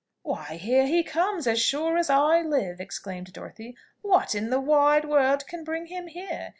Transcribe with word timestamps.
"Why, 0.23 0.55
here 0.57 0.87
he 0.87 1.03
comes, 1.03 1.45
as 1.45 1.61
sure 1.61 1.95
as 1.95 2.09
I 2.09 2.41
live!" 2.41 2.81
exclaimed 2.81 3.31
Dorothy. 3.33 3.77
"What 4.01 4.33
in 4.33 4.49
the 4.49 4.59
wide 4.59 5.05
world 5.05 5.45
can 5.45 5.63
bring 5.63 5.85
him 5.85 6.07
here? 6.07 6.49